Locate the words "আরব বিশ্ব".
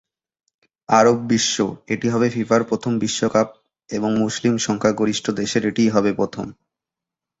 0.89-1.57